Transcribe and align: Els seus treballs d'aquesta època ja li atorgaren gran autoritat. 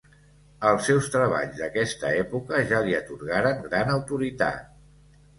Els 0.67 0.85
seus 0.91 1.09
treballs 1.15 1.59
d'aquesta 1.59 2.13
època 2.21 2.61
ja 2.71 2.79
li 2.87 2.95
atorgaren 3.01 3.61
gran 3.67 3.93
autoritat. 3.97 4.73